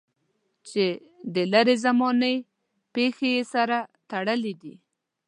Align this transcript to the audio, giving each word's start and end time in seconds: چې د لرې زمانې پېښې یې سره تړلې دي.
چې 0.69 0.85
د 1.33 1.35
لرې 1.53 1.75
زمانې 1.85 2.33
پېښې 2.93 3.29
یې 3.35 3.43
سره 3.53 3.77
تړلې 4.09 4.53
دي. 4.61 4.73